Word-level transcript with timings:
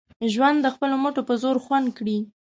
ژوند 0.33 0.57
د 0.61 0.67
خپلو 0.75 0.95
مټو 1.03 1.21
په 1.29 1.33
زور 1.41 1.55
خوند 1.65 1.87
کړي 1.97 2.17